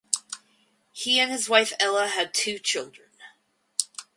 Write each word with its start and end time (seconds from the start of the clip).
He 0.91 1.19
and 1.19 1.31
his 1.31 1.47
wife 1.47 1.73
Ella 1.79 2.07
had 2.07 2.33
two 2.33 2.57
children. 2.57 3.09